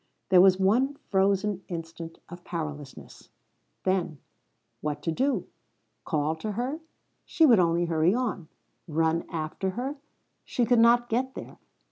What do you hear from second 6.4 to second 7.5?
her? She